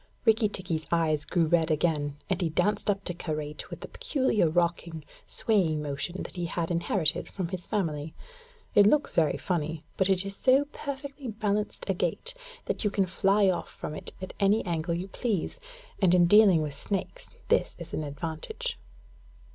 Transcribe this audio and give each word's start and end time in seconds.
Rikki 0.25 0.49
tikki's 0.49 0.87
eyes 0.91 1.25
grew 1.25 1.45
red 1.45 1.69
again, 1.69 2.17
and 2.27 2.41
he 2.41 2.49
danced 2.49 2.89
up 2.89 3.03
to 3.03 3.13
Karait 3.13 3.69
with 3.69 3.81
the 3.81 3.87
peculiar 3.87 4.49
rocking, 4.49 5.05
swaying 5.27 5.79
motion 5.79 6.23
that 6.23 6.37
he 6.37 6.45
had 6.47 6.71
inherited 6.71 7.27
from 7.29 7.49
his 7.49 7.67
family. 7.67 8.15
It 8.73 8.87
looks 8.87 9.13
very 9.13 9.37
funny, 9.37 9.83
but 9.97 10.09
it 10.09 10.25
is 10.25 10.35
so 10.35 10.65
perfectly 10.71 11.27
balanced 11.27 11.87
a 11.87 11.93
gait 11.93 12.33
that 12.65 12.83
you 12.83 12.89
can 12.89 13.05
fly 13.05 13.47
off 13.47 13.69
from 13.69 13.93
it 13.93 14.11
at 14.23 14.33
any 14.39 14.65
angle 14.65 14.95
you 14.95 15.07
please; 15.07 15.59
and 16.01 16.15
in 16.15 16.25
dealing 16.25 16.63
with 16.63 16.73
snakes 16.73 17.29
this 17.49 17.75
is 17.77 17.93
an 17.93 18.03
advantage. 18.03 18.79